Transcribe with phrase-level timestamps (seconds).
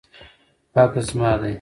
[0.75, 1.49] بکس زما دی